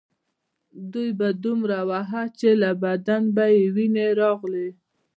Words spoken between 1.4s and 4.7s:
دومره واهه چې له بدن به یې وینې راغلې